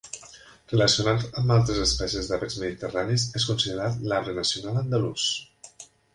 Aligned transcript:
Relacionat 0.69 1.35
amb 1.41 1.53
altres 1.55 1.81
espècies 1.83 2.31
d'avets 2.31 2.57
mediterranis, 2.63 3.27
és 3.41 3.47
considerat 3.51 4.01
l'"arbre 4.09 4.35
nacional 4.41 4.83
andalús". 4.83 5.29